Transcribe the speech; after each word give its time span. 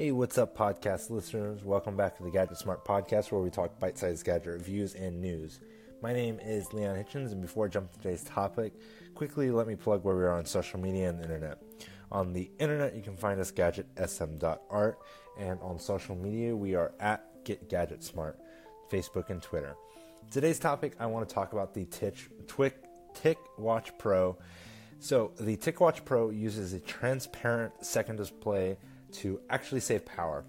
Hey, 0.00 0.12
what's 0.12 0.38
up, 0.38 0.56
podcast 0.56 1.10
listeners? 1.10 1.64
Welcome 1.64 1.96
back 1.96 2.16
to 2.16 2.22
the 2.22 2.30
Gadget 2.30 2.56
Smart 2.56 2.84
Podcast, 2.84 3.32
where 3.32 3.40
we 3.40 3.50
talk 3.50 3.80
bite 3.80 3.98
sized 3.98 4.24
gadget 4.24 4.46
reviews 4.46 4.94
and 4.94 5.20
news. 5.20 5.58
My 6.00 6.12
name 6.12 6.38
is 6.40 6.72
Leon 6.72 6.94
Hitchens, 6.94 7.32
and 7.32 7.42
before 7.42 7.66
I 7.66 7.68
jump 7.68 7.90
to 7.90 7.98
today's 7.98 8.22
topic, 8.22 8.74
quickly 9.16 9.50
let 9.50 9.66
me 9.66 9.74
plug 9.74 10.04
where 10.04 10.14
we 10.14 10.22
are 10.22 10.30
on 10.30 10.46
social 10.46 10.78
media 10.78 11.08
and 11.08 11.18
the 11.18 11.24
internet. 11.24 11.60
On 12.12 12.32
the 12.32 12.48
internet, 12.60 12.94
you 12.94 13.02
can 13.02 13.16
find 13.16 13.40
us 13.40 13.50
gadgetsm.art, 13.50 14.98
and 15.36 15.58
on 15.60 15.80
social 15.80 16.14
media, 16.14 16.54
we 16.54 16.76
are 16.76 16.92
at 17.00 17.44
GetGadgetSmart, 17.44 18.36
Facebook 18.92 19.30
and 19.30 19.42
Twitter. 19.42 19.74
Today's 20.30 20.60
topic, 20.60 20.94
I 21.00 21.06
want 21.06 21.28
to 21.28 21.34
talk 21.34 21.54
about 21.54 21.74
the 21.74 21.86
Titch, 21.86 22.28
Tick 23.14 23.38
Watch 23.58 23.98
Pro. 23.98 24.38
So, 25.00 25.32
the 25.40 25.56
TicWatch 25.56 26.04
Pro 26.04 26.30
uses 26.30 26.72
a 26.72 26.78
transparent 26.78 27.84
second 27.84 28.14
display 28.14 28.76
to 29.12 29.40
actually 29.50 29.80
save 29.80 30.04
power. 30.06 30.44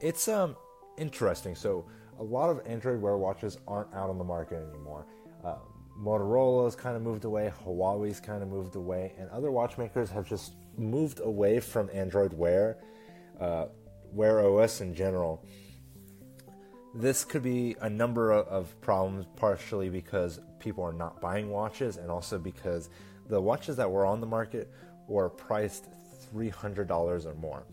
It's 0.00 0.28
um 0.28 0.56
interesting. 0.96 1.54
So 1.54 1.86
a 2.18 2.22
lot 2.22 2.50
of 2.50 2.60
Android 2.66 3.00
Wear 3.00 3.16
watches 3.16 3.58
aren't 3.66 3.94
out 3.94 4.10
on 4.10 4.18
the 4.18 4.24
market 4.24 4.56
anymore. 4.70 5.06
Uh, 5.44 5.56
Motorola's 6.00 6.76
kind 6.76 6.96
of 6.96 7.02
moved 7.02 7.24
away, 7.24 7.52
Huawei's 7.64 8.20
kind 8.20 8.42
of 8.42 8.48
moved 8.48 8.76
away, 8.76 9.14
and 9.18 9.28
other 9.30 9.50
watchmakers 9.50 10.10
have 10.10 10.28
just 10.28 10.52
moved 10.76 11.20
away 11.20 11.58
from 11.58 11.90
Android 11.92 12.32
Wear, 12.32 12.78
uh, 13.40 13.66
Wear 14.12 14.40
OS 14.40 14.80
in 14.80 14.94
general. 14.94 15.44
This 16.94 17.24
could 17.24 17.42
be 17.42 17.76
a 17.80 17.90
number 17.90 18.32
of 18.32 18.80
problems, 18.80 19.26
partially 19.36 19.88
because 19.88 20.40
people 20.60 20.84
are 20.84 20.92
not 20.92 21.20
buying 21.20 21.50
watches, 21.50 21.96
and 21.96 22.10
also 22.10 22.38
because 22.38 22.90
the 23.28 23.40
watches 23.40 23.76
that 23.76 23.90
were 23.90 24.06
on 24.06 24.20
the 24.20 24.26
market 24.26 24.72
were 25.08 25.28
priced 25.28 25.88
$300 26.34 27.26
or 27.26 27.34
more. 27.34 27.64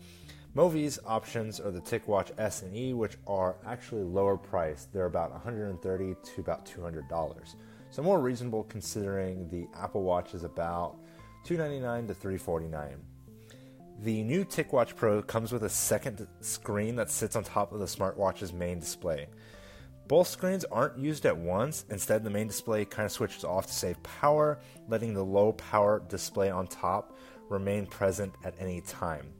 Mobvoi's 0.54 0.98
options 1.04 1.60
are 1.60 1.70
the 1.70 1.80
TicWatch 1.80 2.30
S 2.38 2.62
and 2.62 2.74
E, 2.74 2.94
which 2.94 3.18
are 3.26 3.56
actually 3.66 4.02
lower 4.02 4.38
priced. 4.38 4.90
They're 4.92 5.04
about 5.04 5.30
130 5.32 6.14
to 6.14 6.40
about 6.40 6.64
$200. 6.64 7.54
So 7.90 8.02
more 8.02 8.20
reasonable 8.20 8.64
considering 8.64 9.48
the 9.48 9.68
Apple 9.78 10.02
Watch 10.02 10.34
is 10.34 10.44
about 10.44 10.96
299 11.44 12.08
to 12.08 12.14
349. 12.14 12.96
The 14.00 14.22
new 14.22 14.44
TicWatch 14.44 14.96
Pro 14.96 15.22
comes 15.22 15.52
with 15.52 15.64
a 15.64 15.68
second 15.68 16.26
screen 16.40 16.96
that 16.96 17.10
sits 17.10 17.36
on 17.36 17.44
top 17.44 17.72
of 17.72 17.78
the 17.78 17.86
smartwatch's 17.86 18.52
main 18.52 18.80
display. 18.80 19.28
Both 20.08 20.28
screens 20.28 20.64
aren't 20.64 20.98
used 20.98 21.26
at 21.26 21.36
once. 21.36 21.84
Instead, 21.90 22.22
the 22.22 22.30
main 22.30 22.46
display 22.46 22.84
kind 22.84 23.06
of 23.06 23.12
switches 23.12 23.44
off 23.44 23.66
to 23.66 23.72
save 23.72 24.02
power, 24.02 24.58
letting 24.88 25.14
the 25.14 25.24
low 25.24 25.52
power 25.52 26.02
display 26.08 26.50
on 26.50 26.66
top 26.66 27.16
remain 27.48 27.86
present 27.86 28.34
at 28.44 28.54
any 28.58 28.80
time. 28.82 29.32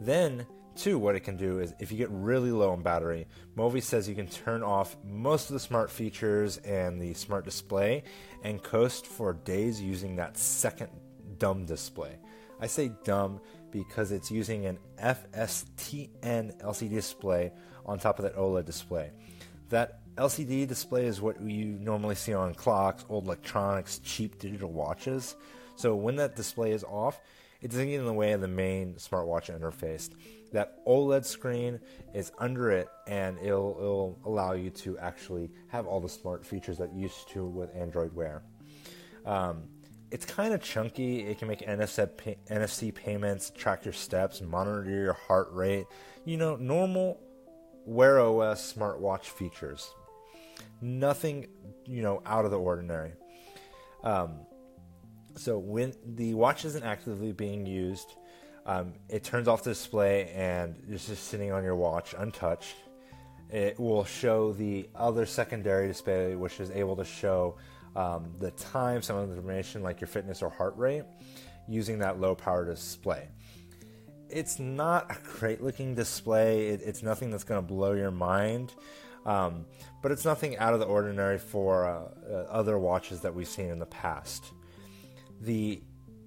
Then, 0.00 0.46
too, 0.76 0.98
what 0.98 1.16
it 1.16 1.20
can 1.20 1.36
do 1.36 1.58
is 1.58 1.74
if 1.80 1.90
you 1.90 1.98
get 1.98 2.10
really 2.10 2.52
low 2.52 2.70
on 2.70 2.82
battery, 2.82 3.26
Mobvoi 3.56 3.82
says 3.82 4.08
you 4.08 4.14
can 4.14 4.28
turn 4.28 4.62
off 4.62 4.96
most 5.04 5.50
of 5.50 5.54
the 5.54 5.60
smart 5.60 5.90
features 5.90 6.58
and 6.58 7.00
the 7.00 7.14
smart 7.14 7.44
display 7.44 8.04
and 8.44 8.62
coast 8.62 9.06
for 9.06 9.32
days 9.32 9.80
using 9.80 10.16
that 10.16 10.38
second 10.38 10.90
dumb 11.38 11.64
display. 11.64 12.18
I 12.60 12.66
say 12.66 12.92
dumb 13.04 13.40
because 13.70 14.12
it's 14.12 14.30
using 14.30 14.66
an 14.66 14.78
FSTN 15.02 16.60
LCD 16.62 16.90
display 16.90 17.52
on 17.84 17.98
top 17.98 18.18
of 18.18 18.24
that 18.24 18.36
OLED 18.36 18.64
display. 18.64 19.10
That 19.68 20.00
LCD 20.18 20.66
display 20.66 21.06
is 21.06 21.20
what 21.20 21.40
you 21.40 21.64
normally 21.80 22.16
see 22.16 22.34
on 22.34 22.52
clocks, 22.52 23.04
old 23.08 23.24
electronics, 23.24 24.00
cheap 24.00 24.38
digital 24.38 24.70
watches. 24.70 25.36
So 25.76 25.94
when 25.94 26.16
that 26.16 26.34
display 26.34 26.72
is 26.72 26.82
off, 26.82 27.20
it 27.60 27.70
doesn't 27.70 27.86
get 27.86 28.00
in 28.00 28.04
the 28.04 28.12
way 28.12 28.32
of 28.32 28.40
the 28.40 28.48
main 28.48 28.94
smartwatch 28.94 29.56
interface. 29.56 30.10
That 30.52 30.84
OLED 30.86 31.24
screen 31.24 31.78
is 32.14 32.32
under 32.38 32.70
it, 32.72 32.88
and 33.06 33.38
it'll, 33.38 33.76
it'll 33.78 34.18
allow 34.24 34.52
you 34.52 34.70
to 34.70 34.98
actually 34.98 35.50
have 35.68 35.86
all 35.86 36.00
the 36.00 36.08
smart 36.08 36.44
features 36.44 36.78
that 36.78 36.92
you 36.92 37.02
used 37.02 37.28
to 37.30 37.44
with 37.44 37.74
Android 37.76 38.12
Wear. 38.12 38.42
Um, 39.24 39.64
it's 40.10 40.24
kind 40.24 40.52
of 40.52 40.62
chunky. 40.62 41.26
It 41.26 41.38
can 41.38 41.48
make 41.48 41.60
NFC, 41.60 42.16
pay- 42.16 42.38
NFC 42.50 42.92
payments, 42.92 43.50
track 43.50 43.84
your 43.84 43.94
steps, 43.94 44.40
monitor 44.40 44.90
your 44.90 45.12
heart 45.12 45.48
rate. 45.52 45.86
You 46.24 46.38
know, 46.38 46.56
normal 46.56 47.20
Wear 47.84 48.20
OS 48.20 48.72
smartwatch 48.74 49.24
features. 49.24 49.94
Nothing, 50.80 51.48
you 51.84 52.02
know, 52.02 52.22
out 52.24 52.44
of 52.44 52.50
the 52.50 52.58
ordinary. 52.58 53.12
Um, 54.04 54.40
so 55.36 55.58
when 55.58 55.94
the 56.04 56.34
watch 56.34 56.64
isn't 56.64 56.84
actively 56.84 57.32
being 57.32 57.66
used, 57.66 58.14
um, 58.66 58.92
it 59.08 59.24
turns 59.24 59.48
off 59.48 59.64
the 59.64 59.70
display 59.70 60.30
and 60.34 60.76
it's 60.88 61.06
just 61.06 61.24
sitting 61.28 61.52
on 61.52 61.64
your 61.64 61.76
watch 61.76 62.14
untouched. 62.16 62.76
It 63.50 63.80
will 63.80 64.04
show 64.04 64.52
the 64.52 64.88
other 64.94 65.24
secondary 65.24 65.88
display, 65.88 66.34
which 66.34 66.60
is 66.60 66.70
able 66.70 66.96
to 66.96 67.04
show 67.04 67.56
um, 67.96 68.34
the 68.38 68.50
time, 68.52 69.00
some 69.00 69.16
of 69.16 69.28
the 69.28 69.34
information 69.34 69.82
like 69.82 70.00
your 70.00 70.08
fitness 70.08 70.42
or 70.42 70.50
heart 70.50 70.76
rate, 70.76 71.04
using 71.66 71.98
that 72.00 72.20
low 72.20 72.34
power 72.34 72.64
display. 72.64 73.28
It's 74.28 74.58
not 74.58 75.10
a 75.10 75.16
great 75.38 75.62
looking 75.62 75.94
display. 75.94 76.68
It, 76.68 76.82
it's 76.82 77.02
nothing 77.02 77.30
that's 77.30 77.44
going 77.44 77.60
to 77.62 77.66
blow 77.66 77.92
your 77.92 78.10
mind, 78.10 78.74
um, 79.28 79.66
but 80.00 80.10
it's 80.10 80.24
nothing 80.24 80.56
out 80.56 80.72
of 80.72 80.80
the 80.80 80.86
ordinary 80.86 81.38
for 81.38 81.84
uh, 81.84 82.32
other 82.50 82.78
watches 82.78 83.20
that 83.20 83.34
we've 83.34 83.46
seen 83.46 83.68
in 83.68 83.78
the 83.78 83.86
past. 83.86 84.42
The 85.42 85.82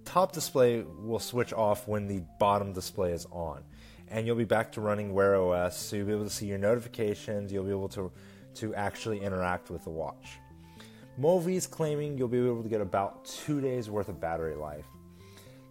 top 0.06 0.34
display 0.34 0.84
will 0.84 1.20
switch 1.20 1.52
off 1.52 1.88
when 1.88 2.08
the 2.08 2.22
bottom 2.40 2.74
display 2.74 3.12
is 3.12 3.26
on, 3.32 3.64
and 4.08 4.28
you'll 4.28 4.36
be 4.36 4.46
back 4.46 4.72
to 4.74 4.82
running 4.82 5.14
Wear 5.14 5.36
OS. 5.36 5.78
So 5.78 5.96
you'll 5.96 6.06
be 6.06 6.14
able 6.14 6.26
to 6.26 6.30
see 6.30 6.46
your 6.46 6.60
notifications. 6.60 7.52
You'll 7.52 7.64
be 7.64 7.72
able 7.72 7.90
to 7.90 8.12
to 8.54 8.76
actually 8.76 9.20
interact 9.20 9.72
with 9.72 9.84
the 9.84 9.90
watch. 9.90 10.38
Mobvoi's 11.20 11.66
claiming 11.66 12.18
you'll 12.20 12.28
be 12.28 12.38
able 12.38 12.62
to 12.62 12.70
get 12.70 12.82
about 12.82 13.26
two 13.26 13.62
days 13.62 13.90
worth 13.90 14.10
of 14.10 14.20
battery 14.20 14.56
life. 14.56 14.86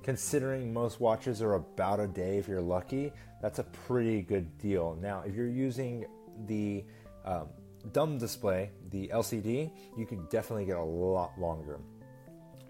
Considering 0.02 0.72
most 0.72 0.98
watches 0.98 1.42
are 1.42 1.54
about 1.54 2.00
a 2.00 2.08
day 2.08 2.38
if 2.38 2.48
you're 2.48 2.60
lucky, 2.60 3.12
that's 3.40 3.60
a 3.60 3.64
pretty 3.64 4.22
good 4.22 4.58
deal. 4.58 4.98
Now, 5.00 5.22
if 5.24 5.34
you're 5.36 5.46
using 5.46 6.06
the 6.46 6.84
um, 7.24 7.48
dumb 7.92 8.18
display, 8.18 8.70
the 8.90 9.08
LCD, 9.08 9.70
you 9.96 10.06
can 10.06 10.26
definitely 10.26 10.64
get 10.64 10.76
a 10.76 10.84
lot 10.84 11.38
longer. 11.38 11.80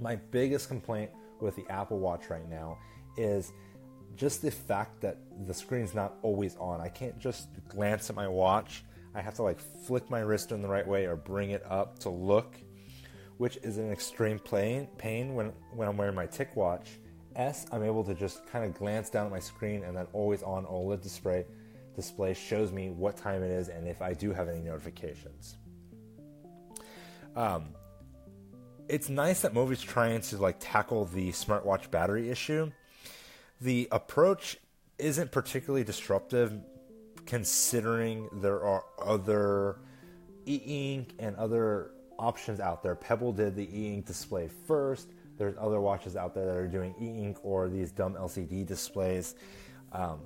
My 0.01 0.17
biggest 0.17 0.69
complaint 0.69 1.11
with 1.41 1.57
the 1.57 1.67
Apple 1.69 1.99
Watch 1.99 2.31
right 2.31 2.49
now 2.49 2.79
is 3.17 3.53
just 4.17 4.43
the 4.43 4.51
fact 4.51 5.01
that 5.01 5.19
the 5.47 5.55
screen's 5.55 5.95
not 5.95 6.15
always 6.23 6.57
on. 6.57 6.81
I 6.81 6.89
can't 6.89 7.19
just 7.19 7.49
glance 7.69 8.11
at 8.11 8.17
my 8.17 8.29
watch. 8.29 8.85
I 9.15 9.21
have 9.21 9.35
to 9.35 9.43
like 9.43 9.59
flick 9.59 10.09
my 10.11 10.21
wrist 10.21 10.53
in 10.53 10.63
the 10.63 10.69
right 10.69 10.87
way 10.87 11.07
or 11.07 11.17
bring 11.17 11.51
it 11.51 11.65
up 11.69 11.99
to 12.01 12.11
look, 12.11 12.57
which 13.39 13.57
is 13.63 13.79
an 13.79 13.91
extreme 13.91 14.39
pain, 14.39 14.89
pain 14.99 15.35
when, 15.35 15.53
when 15.75 15.89
I'm 15.89 15.97
wearing 15.97 16.15
my 16.15 16.27
TicWatch. 16.27 16.87
S, 17.37 17.67
I'm 17.73 17.83
able 17.83 18.05
to 18.05 18.15
just 18.15 18.47
kind 18.47 18.65
of 18.65 18.75
glance 18.75 19.09
down 19.09 19.27
at 19.27 19.33
my 19.33 19.39
screen 19.39 19.85
and 19.85 19.97
that 19.97 20.09
always 20.13 20.43
on 20.43 20.67
OLED 20.67 21.03
display 21.03 21.45
display 22.01 22.35
shows 22.35 22.73
me 22.73 22.91
what 22.91 23.17
time 23.17 23.43
it 23.43 23.51
is 23.51 23.69
and 23.69 23.87
if 23.87 24.01
I 24.03 24.15
do 24.15 24.33
have 24.33 24.49
any 24.49 24.61
notifications. 24.61 25.57
Um, 27.37 27.75
it's 28.89 29.09
nice 29.09 29.43
that 29.43 29.55
Mobvoi's 29.55 29.83
trying 29.83 30.21
to 30.23 30.37
like 30.39 30.57
tackle 30.59 31.05
the 31.05 31.31
smartwatch 31.31 31.91
battery 31.91 32.31
issue. 32.31 32.73
The 33.61 33.89
approach 33.93 34.57
isn't 34.99 35.31
particularly 35.31 35.85
disruptive 35.85 36.59
considering 37.27 38.29
there 38.33 38.65
are 38.65 38.85
other 39.01 39.79
e-ink 40.47 41.13
and 41.19 41.37
other 41.37 41.93
options 42.19 42.59
out 42.61 42.83
there. 42.83 42.95
Pebble 42.95 43.33
did 43.33 43.55
the 43.55 43.69
e-ink 43.73 44.07
display 44.07 44.49
first. 44.67 45.11
There's 45.39 45.55
other 45.59 45.81
watches 45.81 46.17
out 46.17 46.35
there 46.35 46.47
that 46.47 46.57
are 46.57 46.67
doing 46.67 46.95
e-ink 47.01 47.39
or 47.43 47.69
these 47.69 47.93
dumb 47.93 48.15
LCD 48.15 48.67
displays. 48.67 49.37
Um, 49.93 50.21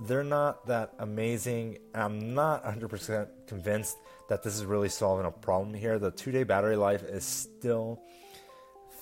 they're 0.00 0.24
not 0.24 0.66
that 0.66 0.92
amazing. 0.98 1.78
I'm 1.94 2.34
not 2.34 2.64
100% 2.64 3.28
convinced 3.46 3.96
that 4.28 4.42
this 4.42 4.54
is 4.54 4.64
really 4.64 4.88
solving 4.88 5.26
a 5.26 5.30
problem 5.30 5.74
here. 5.74 5.98
The 5.98 6.10
two 6.10 6.32
day 6.32 6.44
battery 6.44 6.76
life 6.76 7.02
is 7.02 7.24
still 7.24 8.02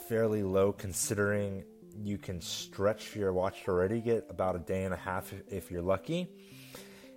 fairly 0.09 0.43
low 0.43 0.73
considering 0.73 1.65
you 2.03 2.19
can 2.19 2.41
stretch 2.41 3.15
your 3.17 3.33
watch 3.33 3.65
to 3.65 3.71
already 3.71 4.01
get 4.01 4.27
about 4.29 4.57
a 4.57 4.59
day 4.59 4.85
and 4.85 4.93
a 4.93 4.97
half 4.97 5.33
if 5.49 5.71
you're 5.71 5.83
lucky. 5.83 6.29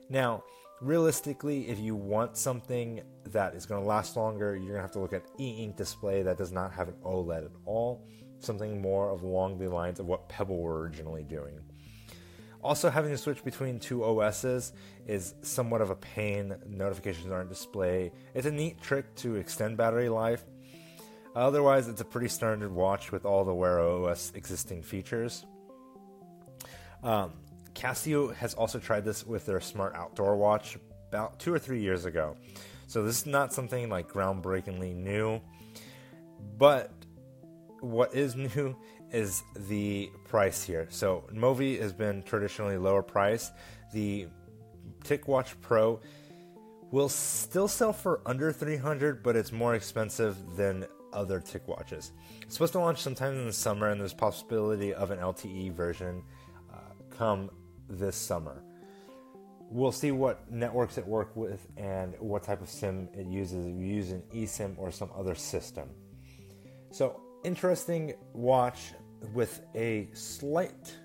Now, 0.09 0.43
realistically, 0.81 1.67
if 1.67 1.79
you 1.79 1.95
want 1.95 2.37
something 2.37 3.01
that 3.25 3.55
is 3.55 3.65
going 3.65 3.81
to 3.81 3.87
last 3.87 4.15
longer, 4.15 4.55
you're 4.55 4.73
going 4.73 4.75
to 4.75 4.81
have 4.81 4.91
to 4.91 4.99
look 4.99 5.13
at 5.13 5.25
e 5.39 5.63
ink 5.63 5.75
display 5.75 6.21
that 6.23 6.37
does 6.37 6.51
not 6.51 6.71
have 6.71 6.87
an 6.87 6.95
OLED 7.03 7.45
at 7.45 7.51
all, 7.65 8.07
something 8.39 8.81
more 8.81 9.09
of 9.09 9.23
along 9.23 9.57
the 9.57 9.67
lines 9.67 9.99
of 9.99 10.05
what 10.05 10.29
Pebble 10.29 10.61
were 10.61 10.81
originally 10.81 11.23
doing. 11.23 11.59
Also, 12.67 12.89
having 12.89 13.11
to 13.11 13.17
switch 13.17 13.45
between 13.45 13.79
two 13.79 14.03
OSs 14.03 14.73
is 15.05 15.35
somewhat 15.41 15.79
of 15.79 15.89
a 15.89 15.95
pain. 15.95 16.53
Notifications 16.67 17.31
aren't 17.31 17.47
displayed. 17.47 18.11
It's 18.33 18.45
a 18.45 18.51
neat 18.51 18.81
trick 18.81 19.15
to 19.15 19.37
extend 19.37 19.77
battery 19.77 20.09
life. 20.09 20.43
Otherwise, 21.33 21.87
it's 21.87 22.01
a 22.01 22.05
pretty 22.05 22.27
standard 22.27 22.73
watch 22.73 23.13
with 23.13 23.23
all 23.23 23.45
the 23.45 23.53
Wear 23.53 23.79
OS 23.79 24.33
existing 24.35 24.83
features. 24.83 25.45
Um, 27.03 27.31
Casio 27.73 28.35
has 28.35 28.53
also 28.53 28.79
tried 28.79 29.05
this 29.05 29.25
with 29.25 29.45
their 29.45 29.61
smart 29.61 29.95
outdoor 29.95 30.35
watch 30.35 30.77
about 31.07 31.39
two 31.39 31.53
or 31.53 31.59
three 31.59 31.79
years 31.79 32.03
ago. 32.03 32.35
So 32.87 33.01
this 33.01 33.19
is 33.19 33.25
not 33.25 33.53
something 33.53 33.87
like 33.87 34.11
groundbreakingly 34.11 34.93
new. 34.93 35.39
But 36.57 36.91
what 37.81 38.13
is 38.13 38.35
new 38.35 38.75
is 39.11 39.43
the 39.55 40.09
price 40.25 40.63
here. 40.63 40.87
So 40.89 41.23
Mobvoi 41.33 41.79
has 41.81 41.93
been 41.93 42.23
traditionally 42.23 42.77
lower 42.77 43.01
price. 43.01 43.51
The 43.93 44.27
TicWatch 45.03 45.53
Pro 45.61 45.99
will 46.91 47.09
still 47.09 47.67
sell 47.67 47.93
for 47.93 48.21
under 48.25 48.51
300 48.51 49.21
but 49.21 49.35
it's 49.35 49.51
more 49.51 49.75
expensive 49.75 50.37
than 50.55 50.85
other 51.13 51.39
tick 51.39 51.67
watches. 51.67 52.11
It's 52.41 52.55
supposed 52.55 52.73
to 52.73 52.79
launch 52.79 52.99
sometime 52.99 53.33
in 53.33 53.45
the 53.45 53.53
summer 53.53 53.89
and 53.89 53.99
there's 53.99 54.13
possibility 54.13 54.93
of 54.93 55.11
an 55.11 55.19
LTE 55.19 55.73
version 55.73 56.23
uh, 56.73 56.77
come 57.09 57.49
this 57.89 58.15
summer. 58.15 58.63
We'll 59.69 59.91
see 59.91 60.11
what 60.11 60.49
networks 60.49 60.97
it 60.97 61.05
work 61.05 61.35
with 61.35 61.67
and 61.75 62.15
what 62.19 62.43
type 62.43 62.61
of 62.61 62.69
SIM 62.69 63.09
it 63.13 63.27
uses. 63.27 63.65
If 63.65 63.73
you 63.73 63.85
use 63.85 64.11
an 64.11 64.23
eSIM 64.33 64.77
or 64.77 64.91
some 64.91 65.09
other 65.13 65.35
system. 65.35 65.89
So 66.91 67.19
interesting 67.43 68.13
watch 68.33 68.93
with 69.33 69.61
a 69.75 70.09
slight 70.13 70.95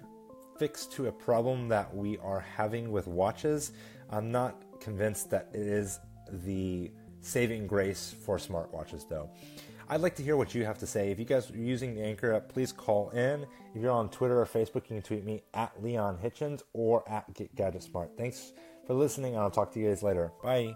fix 0.58 0.86
to 0.86 1.06
a 1.06 1.12
problem 1.12 1.68
that 1.68 1.94
we 1.94 2.18
are 2.18 2.40
having 2.40 2.92
with 2.92 3.06
watches. 3.06 3.72
I'm 4.10 4.30
not 4.30 4.62
convinced 4.80 5.30
that 5.30 5.48
it 5.52 5.66
is 5.66 5.98
the 6.44 6.90
saving 7.20 7.66
grace 7.66 8.14
for 8.24 8.36
smartwatches, 8.36 9.08
though. 9.08 9.30
I'd 9.88 10.00
like 10.00 10.14
to 10.16 10.22
hear 10.22 10.36
what 10.36 10.54
you 10.54 10.64
have 10.64 10.78
to 10.78 10.86
say. 10.86 11.10
If 11.10 11.18
you 11.18 11.24
guys 11.24 11.50
are 11.50 11.56
using 11.56 11.94
the 11.94 12.02
Anchor 12.02 12.32
app, 12.32 12.48
please 12.48 12.72
call 12.72 13.10
in. 13.10 13.46
If 13.74 13.82
you're 13.82 13.90
on 13.90 14.08
Twitter 14.08 14.40
or 14.40 14.46
Facebook, 14.46 14.84
you 14.84 14.96
can 14.96 15.02
tweet 15.02 15.24
me 15.24 15.42
at 15.54 15.82
Leon 15.82 16.18
Hitchens 16.22 16.62
or 16.72 17.08
at 17.08 17.32
Get 17.34 17.54
Gadget 17.54 17.82
Smart. 17.82 18.10
Thanks 18.16 18.52
for 18.86 18.94
listening, 18.94 19.34
and 19.34 19.42
I'll 19.42 19.50
talk 19.50 19.72
to 19.72 19.80
you 19.80 19.88
guys 19.88 20.02
later. 20.02 20.32
Bye. 20.42 20.74